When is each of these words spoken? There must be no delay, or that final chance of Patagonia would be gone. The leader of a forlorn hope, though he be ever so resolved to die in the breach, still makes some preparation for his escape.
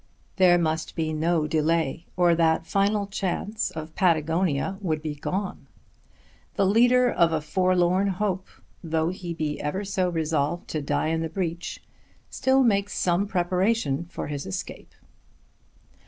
There 0.37 0.57
must 0.57 0.95
be 0.95 1.13
no 1.13 1.45
delay, 1.45 2.07
or 2.17 2.33
that 2.33 2.65
final 2.65 3.05
chance 3.05 3.69
of 3.69 3.93
Patagonia 3.93 4.79
would 4.81 4.99
be 5.03 5.13
gone. 5.13 5.67
The 6.55 6.65
leader 6.65 7.11
of 7.11 7.31
a 7.31 7.39
forlorn 7.39 8.07
hope, 8.07 8.47
though 8.83 9.09
he 9.09 9.35
be 9.35 9.61
ever 9.61 9.83
so 9.85 10.09
resolved 10.09 10.67
to 10.69 10.81
die 10.81 11.09
in 11.09 11.21
the 11.21 11.29
breach, 11.29 11.83
still 12.31 12.63
makes 12.63 12.97
some 12.97 13.27
preparation 13.27 14.05
for 14.05 14.25
his 14.25 14.47
escape. 14.47 14.95